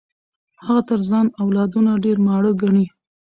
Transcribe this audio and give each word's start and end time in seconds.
هغه 0.65 0.81
تر 0.89 0.99
ځان 1.09 1.25
اولادونه 1.43 1.91
ډېر 2.03 2.17
ماړه 2.27 2.51
ګڼي. 2.61 2.85